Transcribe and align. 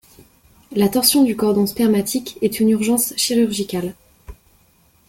La 0.71 0.89
torsion 0.89 1.21
du 1.23 1.35
cordon 1.35 1.67
spermatique 1.67 2.39
est 2.41 2.59
une 2.59 2.69
urgence 2.69 3.13
chirurgicale. 3.17 3.93